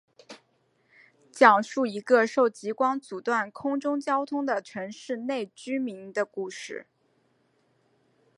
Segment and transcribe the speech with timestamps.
[1.31, 6.87] 讲述一个受极光阻断空中交通的城市内居民的故事。